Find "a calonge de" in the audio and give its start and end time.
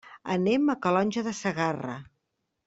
0.75-1.35